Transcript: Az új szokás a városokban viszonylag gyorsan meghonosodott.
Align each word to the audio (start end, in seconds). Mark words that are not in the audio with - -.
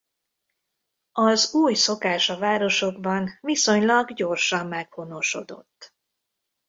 Az 1.11 1.53
új 1.53 1.73
szokás 1.73 2.29
a 2.29 2.37
városokban 2.37 3.37
viszonylag 3.41 4.13
gyorsan 4.13 4.67
meghonosodott. 4.67 5.93